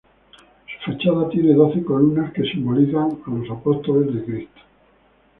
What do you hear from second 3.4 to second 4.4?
apóstoles de